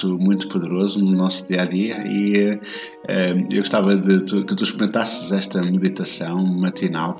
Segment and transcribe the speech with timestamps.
[0.00, 4.54] facto muito poderoso no nosso dia a dia e uh, eu gostava de tu, que
[4.54, 7.16] tu experimentasses esta meditação matinal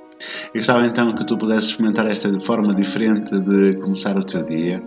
[0.52, 4.82] eu gostava então que tu pudesses experimentar esta forma diferente de começar o teu dia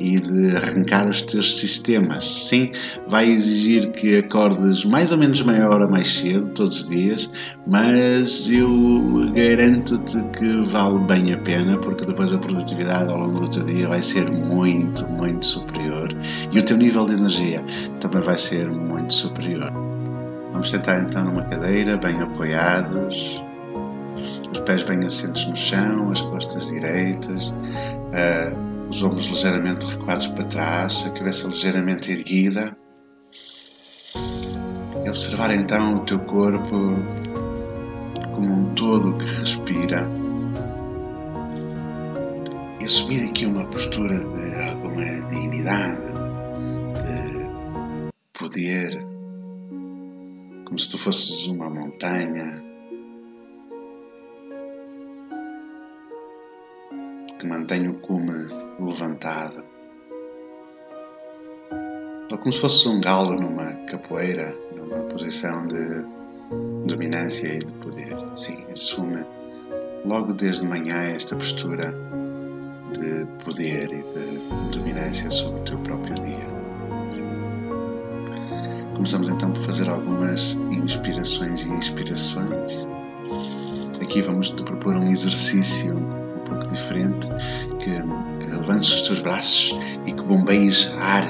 [0.00, 2.48] e de arrancar os teus sistemas.
[2.48, 2.72] Sim,
[3.08, 7.30] vai exigir que acordes mais ou menos meia hora mais cedo, todos os dias,
[7.66, 13.48] mas eu garanto-te que vale bem a pena, porque depois a produtividade ao longo do
[13.48, 16.08] teu dia vai ser muito, muito superior
[16.50, 17.64] e o teu nível de energia
[18.00, 19.70] também vai ser muito superior.
[20.52, 23.42] Vamos sentar então numa cadeira, bem apoiados
[24.52, 30.44] os pés bem assentos no chão, as costas direitas, uh, os ombros ligeiramente recuados para
[30.44, 32.76] trás, a cabeça ligeiramente erguida.
[35.04, 36.76] E observar então o teu corpo
[38.34, 40.06] como um todo que respira.
[42.80, 46.02] E assumir aqui uma postura de alguma dignidade,
[47.02, 48.96] de poder,
[50.64, 52.71] como se tu fosses uma montanha
[57.42, 58.46] que mantém o cume
[58.78, 59.64] levantado.
[62.30, 66.06] Ou como se fosse um galo numa capoeira, numa posição de
[66.86, 68.16] dominância e de poder.
[68.36, 69.26] Sim, assume
[70.04, 71.92] logo desde manhã esta postura
[72.92, 76.46] de poder e de dominância sobre o teu próprio dia.
[77.10, 77.24] Sim.
[78.94, 82.86] Começamos então por fazer algumas inspirações e expirações.
[84.00, 86.11] Aqui vamos te propor um exercício
[86.72, 87.28] diferente,
[87.78, 87.90] que
[88.46, 91.24] levantes os teus braços e que bombeies ar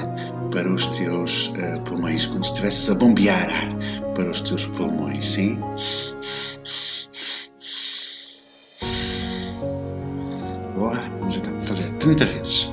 [0.51, 5.27] para os teus uh, pulmões, como se estivesses a bombear ar para os teus pulmões,
[5.27, 5.59] sim?
[10.75, 12.72] Boa, vamos então fazer 30 vezes.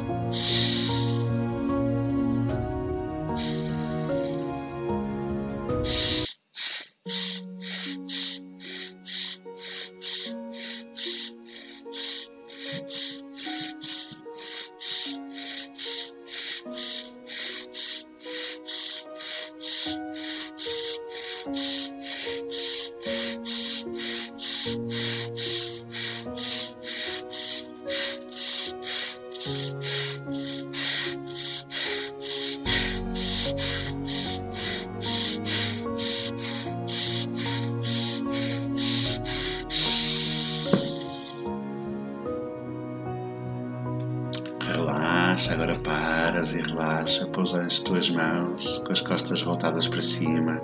[45.82, 50.60] Paras e relaxa, pousa as tuas mãos com as costas voltadas para cima,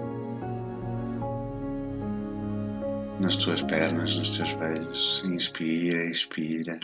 [3.21, 5.23] nas tuas pernas, nos teus velhos.
[5.27, 6.79] Inspira, expira.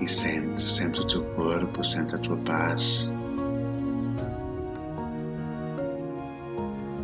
[0.00, 3.12] E sente, sente o teu corpo, sente a tua paz.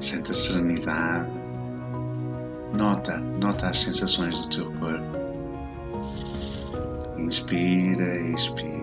[0.00, 1.30] Sente a serenidade.
[2.76, 5.17] Nota, nota as sensações do teu corpo.
[7.18, 8.78] Inspira, expira.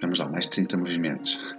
[0.00, 1.56] Vamos lá, mais 30 movimentos.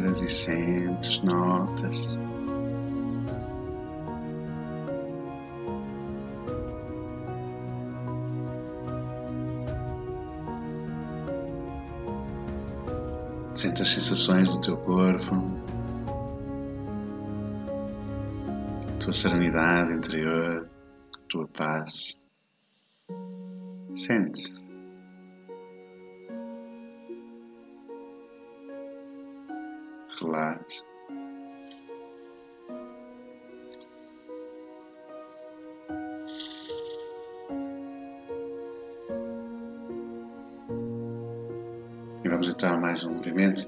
[0.00, 2.18] Paras e sentes, notas.
[13.54, 15.46] Sente as sensações do teu corpo,
[18.98, 20.66] tua serenidade interior,
[21.28, 22.22] tua paz.
[23.92, 24.69] Sente.
[42.24, 43.66] E vamos a mais um movimento.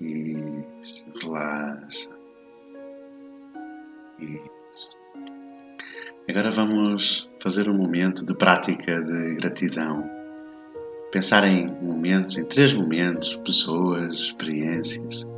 [0.00, 2.10] Isso, relaxa.
[4.18, 4.96] Isso.
[6.28, 10.08] Agora vamos fazer um momento de prática de gratidão.
[11.12, 15.28] Pensar em momentos, em três momentos, pessoas, experiências,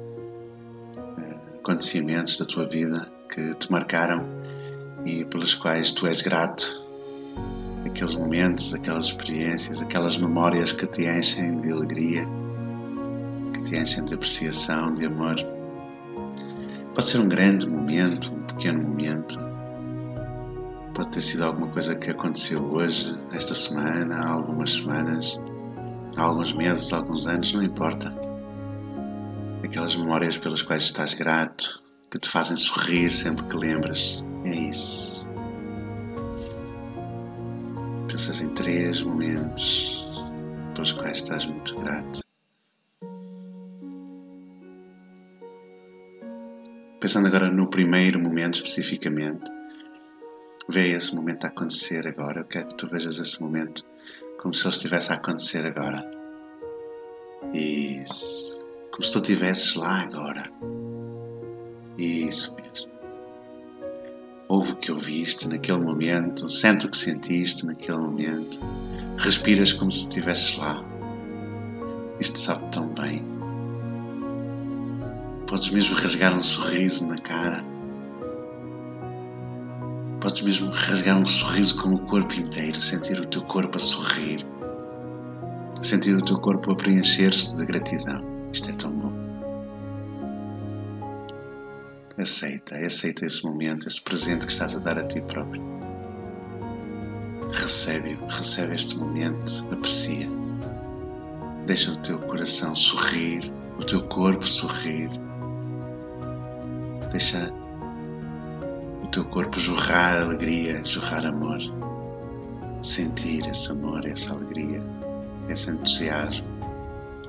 [1.19, 4.25] eh, acontecimentos da tua vida que te marcaram
[5.05, 6.85] e pelos quais tu és grato.
[7.85, 12.26] Aqueles momentos, aquelas experiências, aquelas memórias que te enchem de alegria,
[13.75, 15.37] enchem de apreciação, de amor.
[16.95, 19.39] Pode ser um grande momento, um pequeno momento.
[20.95, 25.41] Pode ter sido alguma coisa que aconteceu hoje, esta semana, há algumas semanas,
[26.17, 28.15] há alguns meses, há alguns anos, não importa.
[29.65, 34.25] Aquelas memórias pelas quais estás grato, que te fazem sorrir sempre que lembras.
[34.45, 35.29] É isso.
[38.09, 40.05] Pensas em três momentos
[40.75, 42.21] pelos quais estás muito grato.
[46.98, 49.50] Pensando agora no primeiro momento especificamente,
[50.69, 52.40] vê esse momento a acontecer agora.
[52.40, 53.84] Eu quero que tu vejas esse momento
[54.38, 56.08] como se ele estivesse a acontecer agora.
[57.52, 58.64] Isso.
[58.90, 60.50] Como se tu estivesses lá agora.
[61.98, 62.90] Isso mesmo.
[64.48, 68.58] Ouve o que ouviste naquele momento, sente o que sentiste naquele momento.
[69.19, 70.82] Respiras como se estivesses lá.
[72.19, 73.36] Isto sabe tão bem.
[75.46, 77.64] Podes mesmo rasgar um sorriso na cara.
[80.20, 84.44] Podes mesmo rasgar um sorriso com o corpo inteiro, sentir o teu corpo a sorrir,
[85.81, 88.25] sentir o teu corpo a preencher-se de gratidão.
[88.52, 89.12] Isto é tão bom.
[92.19, 95.62] Aceita, aceita esse momento, esse presente que estás a dar a ti próprio.
[97.52, 100.28] Recebe-o, recebe este momento, aprecia.
[101.66, 105.08] Deixa o teu coração sorrir, o teu corpo sorrir.
[107.17, 107.51] Deixa
[109.03, 111.57] o teu corpo jorrar alegria, jorrar amor.
[112.83, 114.83] Sentir esse amor, essa alegria,
[115.49, 116.47] esse entusiasmo,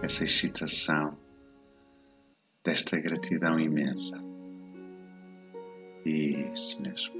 [0.01, 1.17] essa excitação
[2.65, 4.21] desta gratidão imensa.
[6.05, 7.15] Isso mesmo.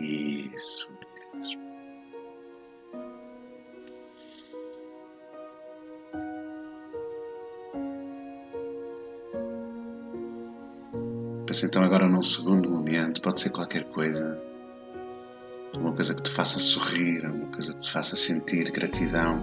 [0.00, 0.95] Isso
[11.64, 14.42] Então agora num segundo momento, pode ser qualquer coisa,
[15.74, 19.40] alguma coisa que te faça sorrir, alguma coisa que te faça sentir gratidão.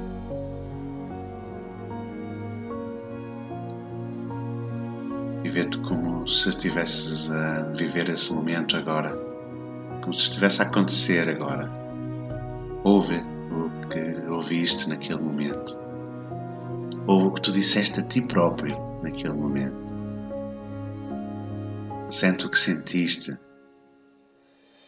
[5.43, 9.17] E vê-te como se estivesses a viver esse momento agora,
[10.01, 11.71] como se estivesse a acontecer agora.
[12.83, 13.17] Ouve
[13.51, 15.77] o que ouviste naquele momento.
[17.07, 19.82] Ouve o que tu disseste a ti próprio naquele momento.
[22.13, 23.35] Sente o que sentiste.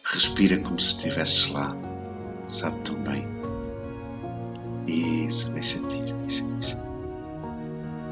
[0.04, 1.76] Respira como se estivesses lá.
[2.46, 3.26] Sabe tão bem.
[4.86, 6.78] Isso, deixa-te ir, deixa-te ir.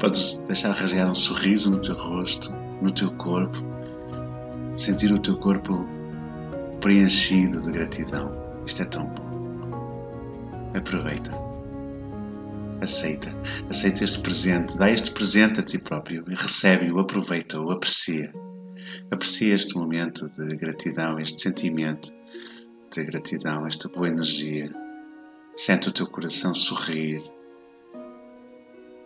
[0.01, 3.57] Podes deixar rasgar um sorriso no teu rosto, no teu corpo.
[4.75, 5.87] Sentir o teu corpo
[6.81, 8.35] preenchido de gratidão.
[8.65, 10.71] Isto é tão bom.
[10.75, 11.31] Aproveita.
[12.81, 13.33] Aceita.
[13.69, 14.77] Aceita este presente.
[14.77, 18.33] Dá este presente a ti próprio recebe-o, aproveita-o, aprecia.
[19.11, 22.13] Aprecia este momento de gratidão, este sentimento
[22.91, 24.71] de gratidão, esta boa energia.
[25.55, 27.21] Sente o teu coração sorrir,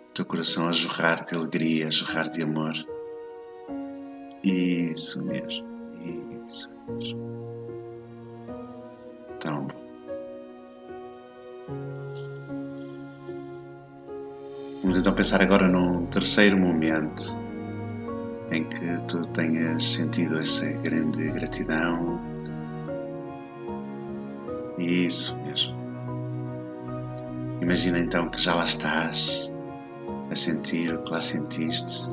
[0.10, 2.74] o teu coração a jorrar de alegria, a jorrar de amor.
[4.44, 5.68] Isso mesmo,
[6.46, 7.20] isso mesmo.
[9.40, 9.80] Tão bom.
[14.82, 17.49] Vamos então pensar agora num terceiro momento
[18.52, 22.20] em que tu tenhas sentido essa grande gratidão.
[24.78, 25.78] Isso mesmo.
[27.62, 29.52] Imagina então que já lá estás
[30.32, 32.10] a sentir o que lá sentiste,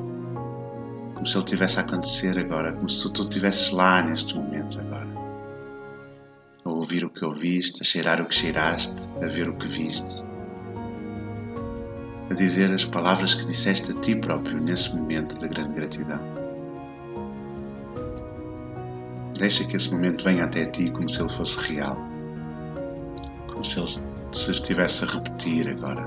[1.13, 5.07] como se ele tivesse a acontecer agora, como se tu estivesses lá neste momento agora.
[6.65, 10.26] A ouvir o que ouviste, a cheirar o que cheiraste, a ver o que viste.
[12.29, 16.19] A dizer as palavras que disseste a ti próprio nesse momento de grande gratidão.
[19.37, 21.97] Deixa que esse momento venha até ti como se ele fosse real.
[23.47, 23.87] Como se ele
[24.31, 26.05] se estivesse a repetir agora.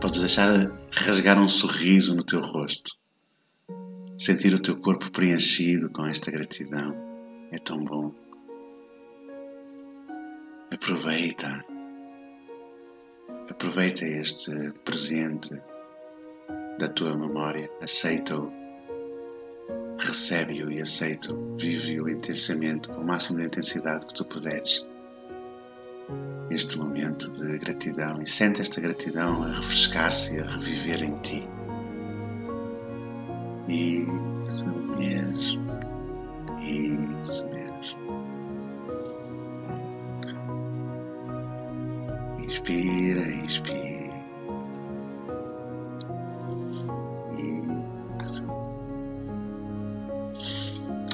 [0.00, 2.90] Podes deixar rasgar um sorriso no teu rosto.
[4.16, 6.94] Sentir o teu corpo preenchido com esta gratidão.
[7.52, 8.12] É tão bom.
[10.80, 11.64] Aproveita.
[13.50, 15.50] Aproveita este presente
[16.78, 17.68] da tua memória.
[17.82, 18.52] Aceita-o
[19.98, 24.86] recebe-o e aceita-o, vive-o intensamente, com o máximo de intensidade que tu puderes.
[26.48, 31.48] Este momento de gratidão e sente esta gratidão a refrescar-se e a reviver em ti.
[33.66, 34.66] Isso
[34.96, 35.68] mesmo.
[36.62, 38.17] Isso mesmo.
[42.58, 43.88] Inspira, inspira.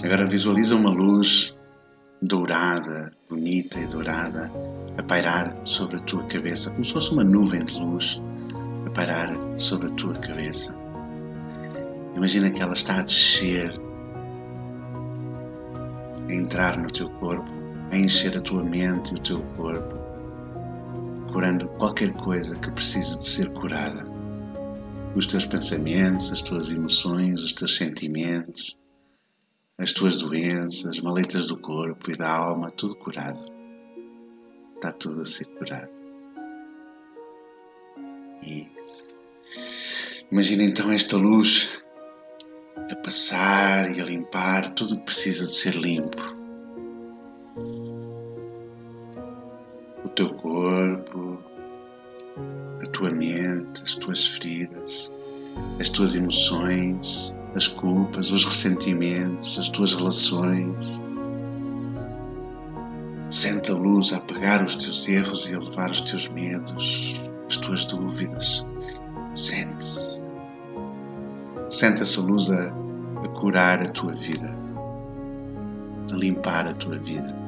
[0.03, 1.55] Agora visualiza uma luz
[2.23, 4.51] dourada, bonita e dourada,
[4.97, 8.23] a pairar sobre a tua cabeça, como se fosse uma nuvem de luz
[8.87, 10.75] a pairar sobre a tua cabeça.
[12.17, 13.79] Imagina que ela está a descer,
[16.27, 17.51] a entrar no teu corpo,
[17.93, 20.04] a encher a tua mente e o teu corpo,
[21.35, 24.09] curando qualquer coisa que precise de ser curada.
[25.14, 28.79] Os teus pensamentos, as tuas emoções, os teus sentimentos
[29.76, 33.45] as tuas doenças, maletas do corpo e da alma, tudo curado.
[34.76, 35.91] Está tudo a ser curado.
[38.41, 39.09] Isso.
[40.31, 41.83] Imagina então esta luz
[42.76, 46.23] a passar e a limpar tudo o que precisa de ser limpo.
[50.14, 51.38] Teu corpo,
[52.80, 55.12] a tua mente, as tuas feridas,
[55.80, 61.02] as tuas emoções, as culpas, os ressentimentos, as tuas relações.
[63.28, 67.56] Sente a luz a apagar os teus erros e a levar os teus medos, as
[67.56, 68.64] tuas dúvidas.
[69.35, 69.85] Sente.
[71.68, 74.56] Sente essa luz a, a curar a tua vida,
[76.12, 77.44] a limpar a tua vida.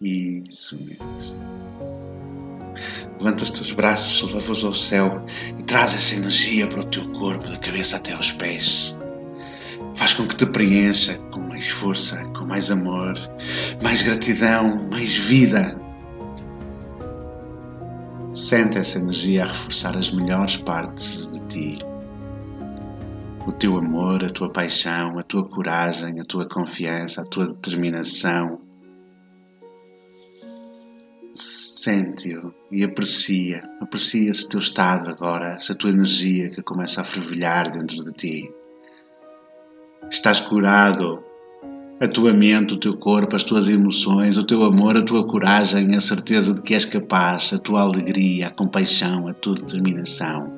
[0.00, 1.36] Isso mesmo.
[3.18, 5.24] Levanta os teus braços, leva-os ao céu
[5.58, 8.96] e traz essa energia para o teu corpo, da cabeça até aos pés.
[9.96, 13.14] Faz com que te preencha com mais força, com mais amor,
[13.82, 15.76] mais gratidão, mais vida.
[18.32, 21.78] Sente essa energia a reforçar as melhores partes de ti.
[23.44, 28.60] O teu amor, a tua paixão, a tua coragem, a tua confiança, a tua determinação,
[31.32, 33.68] sente-o e aprecia.
[33.80, 38.52] Aprecia esse teu estado agora, essa tua energia que começa a fervilhar dentro de ti.
[40.10, 41.24] Estás curado.
[42.00, 45.96] A tua mente, o teu corpo, as tuas emoções, o teu amor, a tua coragem,
[45.96, 50.56] a certeza de que és capaz, a tua alegria, a compaixão, a tua determinação.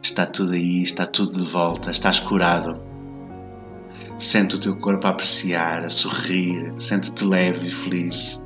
[0.00, 2.80] Está tudo aí, está tudo de volta, estás curado.
[4.16, 8.40] Sente o teu corpo a apreciar, a sorrir, sente-te leve e feliz.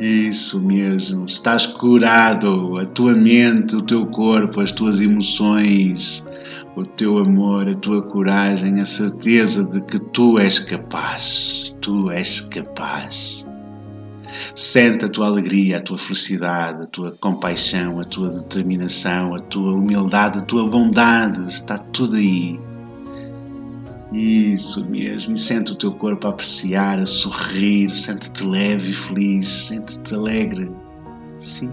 [0.00, 6.24] Isso mesmo, estás curado, a tua mente, o teu corpo, as tuas emoções,
[6.74, 12.40] o teu amor, a tua coragem, a certeza de que tu és capaz, tu és
[12.40, 13.46] capaz.
[14.54, 19.74] Sente a tua alegria, a tua felicidade, a tua compaixão, a tua determinação, a tua
[19.74, 22.58] humildade, a tua bondade, está tudo aí
[24.12, 29.48] isso mesmo, e sente o teu corpo a apreciar, a sorrir, sente-te leve e feliz,
[29.48, 30.70] sente-te alegre.
[31.38, 31.72] Sim.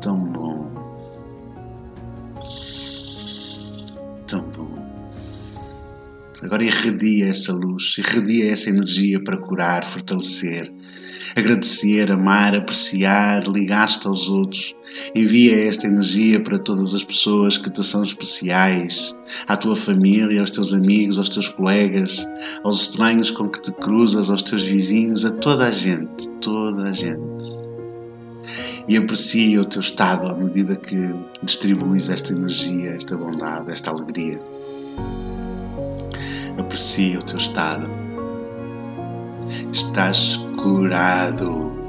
[0.00, 0.70] Tão bom.
[4.26, 4.82] Tão bom.
[6.42, 10.72] Agora irradia essa luz, irradia essa energia para curar, fortalecer,
[11.36, 14.74] agradecer, amar, apreciar, ligar-te aos outros.
[15.14, 19.14] Envia esta energia para todas as pessoas que te são especiais,
[19.46, 22.26] à tua família, aos teus amigos, aos teus colegas,
[22.62, 26.92] aos estranhos com que te cruzas, aos teus vizinhos, a toda a gente, toda a
[26.92, 27.44] gente.
[28.88, 34.40] e aprecia o teu estado à medida que distribuis esta energia, esta bondade, esta alegria.
[36.58, 37.88] Aprecia o teu estado.
[39.72, 41.82] Estás curado.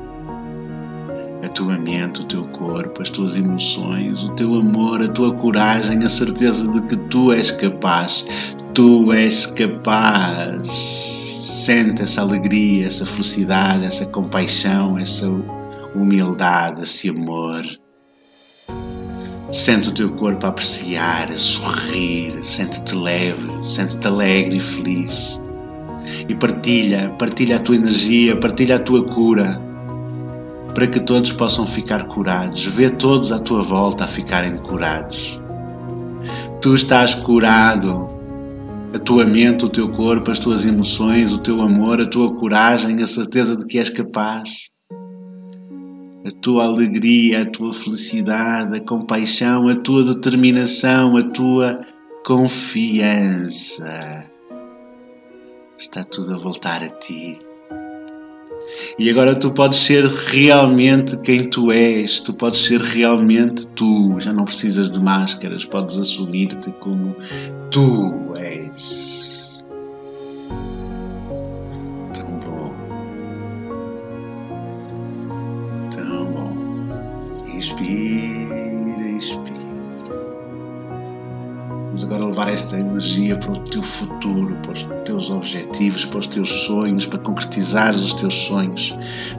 [1.43, 6.03] A tua mente, o teu corpo, as tuas emoções, o teu amor, a tua coragem,
[6.03, 8.25] a certeza de que tu és capaz.
[8.73, 10.67] Tu és capaz.
[10.67, 15.27] Sente essa alegria, essa felicidade, essa compaixão, essa
[15.93, 17.63] humildade, esse amor.
[19.51, 25.39] Sente o teu corpo a apreciar, a sorrir, sente-te leve, sente-te alegre e feliz.
[26.27, 29.61] E partilha, partilha a tua energia, partilha a tua cura,
[30.73, 32.65] para que todos possam ficar curados.
[32.65, 35.41] Vê todos à tua volta a ficarem curados.
[36.61, 38.09] Tu estás curado.
[38.93, 43.01] A tua mente, o teu corpo, as tuas emoções, o teu amor, a tua coragem,
[43.01, 44.71] a certeza de que és capaz
[46.25, 51.81] a tua alegria, a tua felicidade, a compaixão, a tua determinação, a tua
[52.25, 53.83] confiança.
[55.77, 57.39] Está tudo a voltar a ti.
[58.97, 64.31] E agora tu podes ser realmente quem tu és, tu podes ser realmente tu, já
[64.31, 67.15] não precisas de máscaras, podes assumir-te como
[67.69, 69.13] tu és.
[77.63, 79.52] Inspira, inspira.
[82.03, 86.49] Agora levar esta energia para o teu futuro, para os teus objetivos, para os teus
[86.65, 88.93] sonhos, para concretizares os teus sonhos.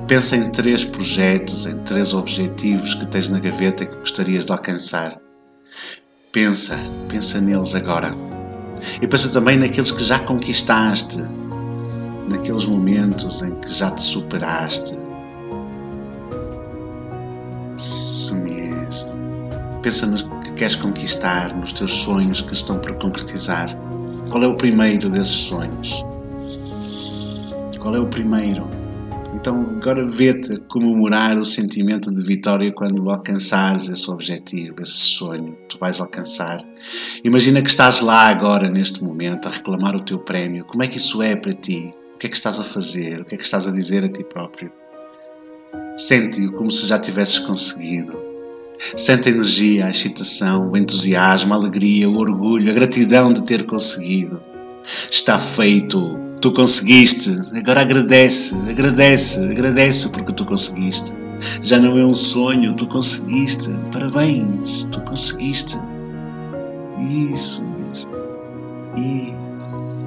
[0.08, 5.20] Pensa em três projetos, em três objetivos que tens na gaveta que gostarias de alcançar.
[6.32, 6.78] Pensa,
[7.08, 8.14] pensa neles agora.
[9.00, 11.18] E pensa também naqueles que já conquistaste,
[12.28, 15.04] naqueles momentos em que já te superaste,
[19.84, 23.68] Pensa no que queres conquistar, nos teus sonhos que estão por concretizar.
[24.30, 26.02] Qual é o primeiro desses sonhos?
[27.78, 28.66] Qual é o primeiro?
[29.34, 35.74] Então agora vê-te comemorar o sentimento de vitória quando alcançares esse objetivo, esse sonho que
[35.74, 36.64] tu vais alcançar.
[37.22, 40.64] Imagina que estás lá agora, neste momento, a reclamar o teu prémio.
[40.64, 41.94] Como é que isso é para ti?
[42.14, 43.20] O que é que estás a fazer?
[43.20, 44.72] O que é que estás a dizer a ti próprio?
[45.94, 48.23] Sente-o como se já tivesses conseguido.
[48.96, 53.64] Sente a energia, a excitação, o entusiasmo, a alegria, o orgulho, a gratidão de ter
[53.64, 54.42] conseguido.
[55.10, 57.30] Está feito, tu conseguiste.
[57.56, 61.14] Agora agradece, agradece, agradece porque tu conseguiste.
[61.62, 63.70] Já não é um sonho, tu conseguiste.
[63.92, 65.78] Parabéns, tu conseguiste.
[67.30, 68.10] Isso mesmo.
[68.96, 70.04] Isso.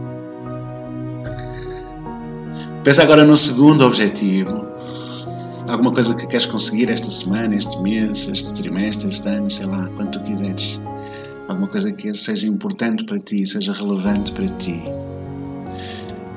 [2.83, 4.66] Pensa agora no segundo objetivo
[5.69, 9.89] alguma coisa que queres conseguir esta semana, este mês, este trimestre, este ano, sei lá,
[9.95, 10.81] quando tu quiseres.
[11.47, 14.81] Alguma coisa que seja importante para ti, seja relevante para ti.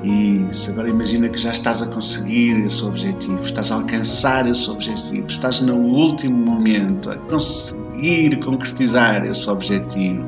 [0.02, 5.26] Isso, agora imagina que já estás a conseguir esse objetivo, estás a alcançar esse objetivo,
[5.28, 10.24] estás no último momento a conseguir concretizar esse objetivo.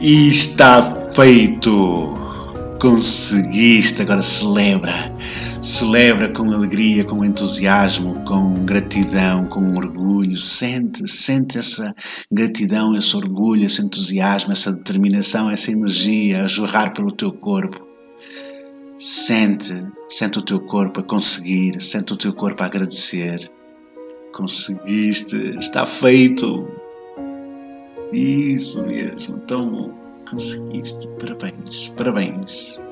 [0.00, 0.82] E está
[1.14, 2.14] feito!
[2.78, 4.92] Conseguiste, agora celebra
[5.60, 10.36] celebra com alegria, com entusiasmo, com gratidão, com orgulho.
[10.36, 11.94] Sente, sente essa
[12.30, 17.86] gratidão, esse orgulho, esse entusiasmo, essa determinação, essa energia a jorrar pelo teu corpo.
[18.98, 19.74] Sente,
[20.08, 23.50] sente o teu corpo a conseguir, sente o teu corpo a agradecer.
[24.32, 26.66] Conseguiste, está feito.
[28.12, 30.06] Isso mesmo, tão bom.
[30.28, 32.85] Conseguiste, parabéns, parabéns.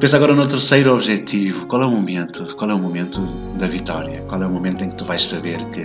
[0.00, 1.66] Pensa agora no terceiro objetivo.
[1.66, 2.56] Qual é o momento?
[2.56, 3.20] Qual é o momento
[3.56, 4.22] da vitória?
[4.22, 5.84] Qual é o momento em que tu vais saber que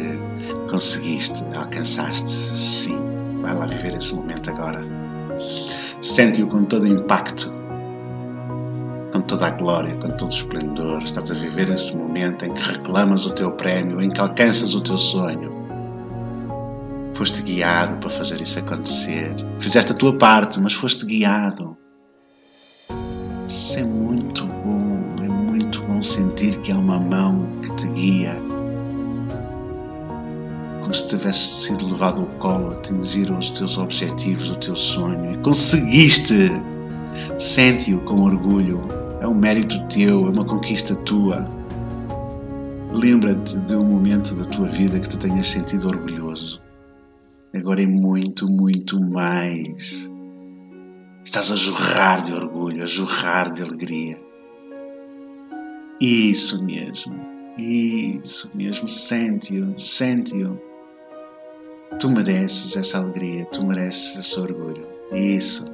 [0.68, 2.28] conseguiste, alcançaste?
[2.28, 2.98] Sim,
[3.44, 4.84] vai lá viver esse momento agora.
[6.02, 7.54] Sente-o com todo o impacto,
[9.14, 11.04] com toda a glória, com todo o esplendor.
[11.04, 14.82] Estás a viver esse momento em que reclamas o teu prémio, em que alcanças o
[14.82, 15.54] teu sonho.
[17.14, 19.36] Foste guiado para fazer isso acontecer.
[19.60, 21.79] Fizeste a tua parte, mas foste guiado
[23.50, 28.40] isso é muito bom, é muito bom sentir que há uma mão que te guia.
[30.82, 35.34] Como se tivesse sido levado ao colo, atingir os teus objetivos, o teu sonho.
[35.34, 36.52] E conseguiste!
[37.40, 38.82] Sente-o com orgulho.
[39.20, 41.50] É um mérito teu, é uma conquista tua.
[42.94, 46.62] Lembra-te de um momento da tua vida que te tenhas sentido orgulhoso.
[47.56, 50.08] Agora é muito, muito mais.
[51.30, 54.20] Estás a jorrar de orgulho, a jorrar de alegria.
[56.02, 57.16] Isso mesmo,
[57.56, 60.60] Isso mesmo, sente-o, sente-o.
[62.00, 64.88] Tu mereces essa alegria, tu mereces esse orgulho.
[65.12, 65.68] Isso.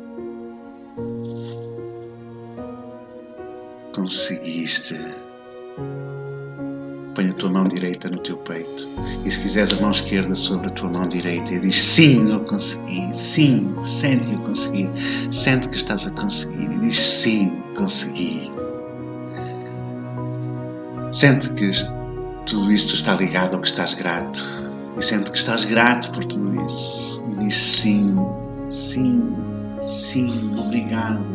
[3.95, 4.99] Conseguiste.
[7.15, 8.89] Põe a tua mão direita no teu peito.
[9.23, 12.41] E se quiseres a mão esquerda sobre a tua mão direita e diz sim, eu
[12.41, 13.07] consegui.
[13.13, 14.89] Sim, sente eu conseguir.
[15.31, 16.69] Sente que estás a conseguir.
[16.69, 18.51] E diz sim, consegui.
[21.09, 21.71] Sente que
[22.45, 24.43] tudo isto está ligado ao que estás grato.
[24.97, 27.25] E sente que estás grato por tudo isso.
[27.31, 28.13] E diz sim,
[28.67, 29.23] sim,
[29.79, 31.25] sim, obrigado.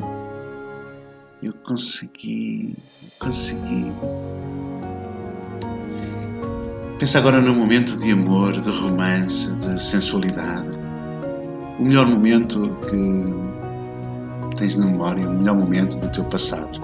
[1.43, 2.77] Eu consegui,
[3.19, 3.91] consegui.
[7.01, 10.69] Pensa agora num momento de amor, de romance, de sensualidade.
[11.79, 16.79] O melhor momento que tens na memória, o melhor momento do teu passado.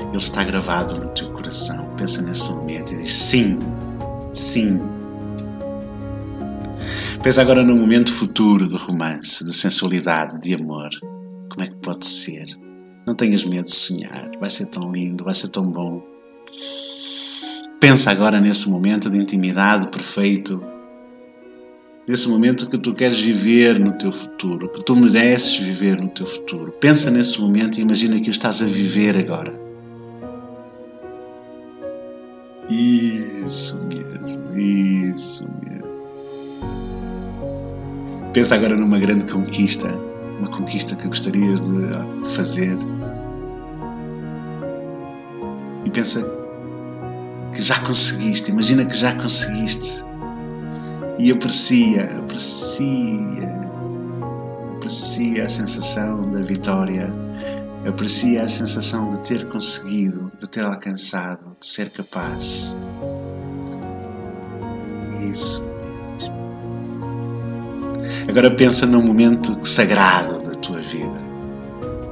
[0.00, 1.88] Ele está gravado no teu coração.
[1.96, 3.60] Pensa nesse momento e diz sim,
[4.32, 4.80] sim.
[7.22, 10.90] Pensa agora num momento futuro de romance, de sensualidade, de amor.
[11.48, 12.46] Como é que pode ser?
[13.06, 14.32] Não tenhas medo de sonhar.
[14.40, 16.02] Vai ser tão lindo, vai ser tão bom.
[17.80, 20.64] Pensa agora nesse momento de intimidade perfeito,
[22.08, 26.26] nesse momento que tu queres viver no teu futuro, que tu mereces viver no teu
[26.26, 26.72] futuro.
[26.72, 29.52] Pensa nesse momento e imagina que o estás a viver agora.
[32.68, 35.88] Isso mesmo, isso mesmo.
[38.32, 39.88] Pensa agora numa grande conquista,
[40.40, 42.76] uma conquista que gostarias de fazer.
[45.84, 46.37] E pensa
[47.52, 50.04] que já conseguiste, imagina que já conseguiste.
[51.18, 53.60] E aprecia, aprecia,
[54.76, 57.12] aprecia a sensação da vitória,
[57.86, 62.76] aprecia a sensação de ter conseguido, de ter alcançado, de ser capaz.
[65.30, 65.62] Isso.
[68.28, 71.18] Agora pensa num momento sagrado da tua vida,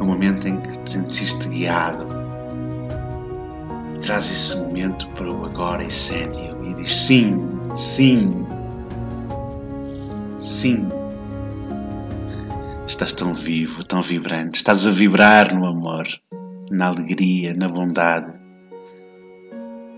[0.01, 2.15] um momento em que te sentiste guiado,
[3.98, 7.37] traz esse momento para o agora e sente-o e diz sim,
[7.74, 8.46] sim,
[10.38, 10.88] sim.
[12.87, 16.06] Estás tão vivo, tão vibrante, estás a vibrar no amor,
[16.70, 18.38] na alegria, na bondade.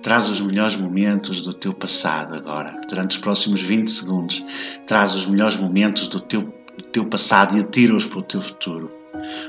[0.02, 4.44] Traz os melhores momentos do teu passado agora, durante os próximos 20 segundos.
[4.86, 8.98] Traz os melhores momentos do teu, do teu passado e atira-os para o teu futuro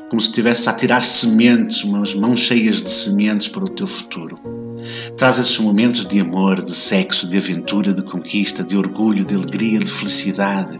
[0.09, 4.39] como se estivesse a tirar sementes, umas mãos cheias de sementes para o teu futuro.
[5.17, 9.79] Traz esses momentos de amor, de sexo, de aventura, de conquista, de orgulho, de alegria,
[9.79, 10.79] de felicidade.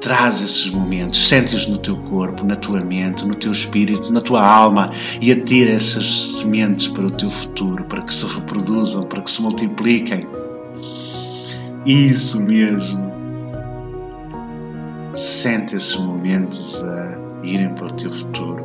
[0.00, 4.46] Traz esses momentos, sente-os no teu corpo, na tua mente, no teu espírito, na tua
[4.46, 9.30] alma e atira essas sementes para o teu futuro, para que se reproduzam, para que
[9.30, 10.28] se multipliquem.
[11.84, 13.07] Isso mesmo.
[15.18, 18.64] Sente esses momentos a irem para o teu futuro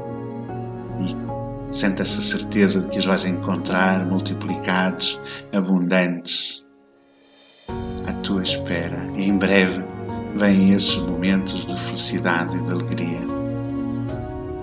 [0.99, 5.19] e sente essa certeza de que os vais encontrar multiplicados,
[5.51, 6.63] abundantes,
[8.07, 9.09] à tua espera.
[9.15, 9.83] E em breve
[10.35, 13.21] vêm esses momentos de felicidade e de alegria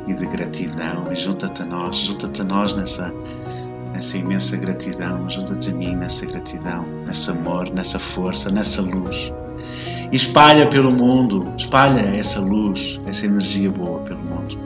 [0.07, 1.13] e de gratidão.
[1.13, 3.13] E junta-te a nós, junta-te a nós nessa,
[3.93, 9.33] nessa imensa gratidão, junta-te a mim nessa gratidão, nesse amor, nessa força, nessa luz
[10.13, 14.59] espalha pelo mundo, espalha essa luz, essa energia boa pelo mundo.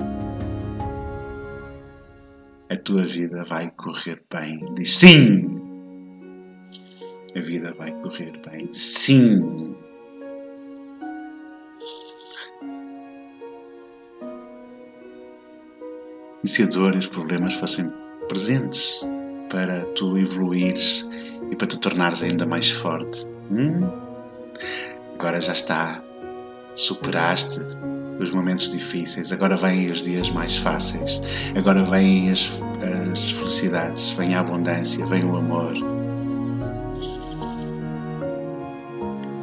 [2.71, 4.75] A tua vida vai correr bem.
[4.75, 5.55] Diz sim!
[7.37, 8.69] A vida vai correr bem.
[8.73, 9.75] Sim!
[16.43, 17.91] E se a dor e os problemas fossem
[18.29, 19.01] presentes
[19.51, 21.09] para tu evoluires
[21.51, 23.27] e para te tornares ainda mais forte?
[23.51, 24.04] Hum?
[25.19, 26.03] Agora já está,
[26.75, 27.61] superaste
[28.19, 31.21] os momentos difíceis, agora vêm os dias mais fáceis,
[31.57, 32.51] agora vêm as,
[33.13, 35.73] as felicidades, vem a abundância, vem o amor.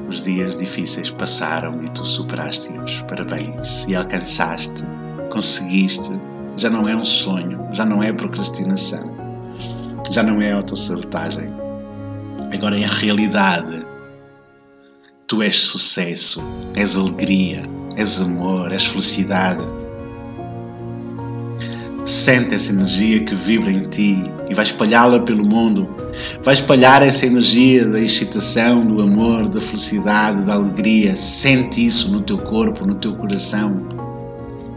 [0.08, 4.84] Os dias difíceis passaram e tu superaste-os, parabéns, e alcançaste,
[5.32, 6.12] conseguiste.
[6.58, 9.16] Já não é um sonho, já não é procrastinação,
[10.12, 11.50] já não é autossabotagem,
[12.54, 13.91] agora é a realidade
[15.32, 16.44] Tu és sucesso,
[16.76, 17.64] és alegria,
[17.96, 19.64] és amor, és felicidade.
[22.04, 25.88] Sente essa energia que vibra em ti e vai espalhá-la pelo mundo.
[26.44, 31.16] Vai espalhar essa energia da excitação, do amor, da felicidade, da alegria.
[31.16, 33.88] Sente isso no teu corpo, no teu coração.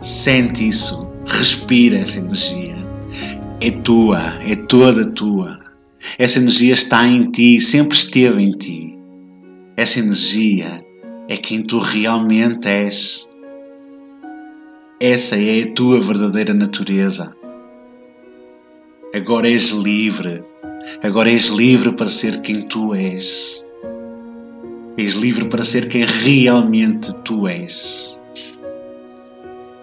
[0.00, 1.10] Sente isso.
[1.26, 2.76] Respira essa energia.
[3.60, 5.58] É tua, é toda tua.
[6.16, 8.93] Essa energia está em ti, sempre esteve em ti.
[9.76, 10.86] Essa energia
[11.28, 13.28] é quem tu realmente és.
[15.00, 17.36] Essa é a tua verdadeira natureza.
[19.12, 20.44] Agora és livre.
[21.02, 23.64] Agora és livre para ser quem tu és.
[24.96, 28.16] És livre para ser quem realmente tu és.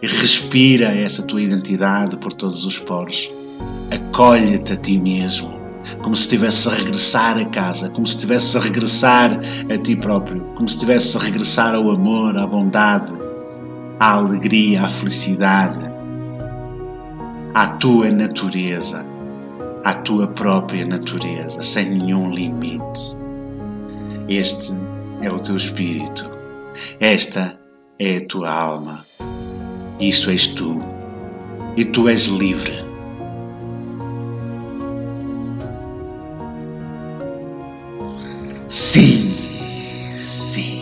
[0.02, 3.30] E respira essa tua identidade por todos os poros.
[3.92, 5.61] Acolhe-te a ti mesmo,
[6.02, 9.40] como se estivesse a regressar a casa, como se estivesse a regressar
[9.74, 13.12] a ti próprio, como se estivesse a regressar ao amor, à bondade,
[14.00, 15.94] à alegria, à felicidade,
[17.54, 19.06] à tua natureza,
[19.84, 23.18] à tua própria natureza, sem nenhum limite.
[24.28, 24.74] Este
[25.22, 26.30] é o teu espírito,
[27.00, 27.60] esta
[28.00, 29.06] é a tua alma,
[30.00, 30.82] isto és tu,
[31.76, 32.91] e tu és livre.
[38.72, 39.30] Sim,
[40.30, 40.82] sim.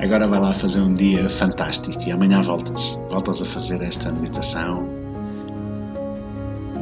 [0.00, 2.98] Agora vai lá fazer um dia fantástico e amanhã voltas.
[3.08, 4.84] Voltas a fazer esta meditação.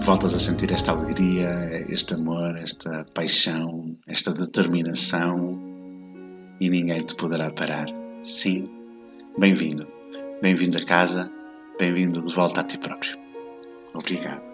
[0.01, 5.61] Voltas a sentir esta alegria, este amor, esta paixão, esta determinação
[6.59, 7.85] e ninguém te poderá parar.
[8.23, 8.65] Sim,
[9.37, 9.87] bem-vindo.
[10.41, 11.31] Bem-vindo a casa,
[11.79, 13.19] bem-vindo de volta a ti próprio.
[13.93, 14.54] Obrigado.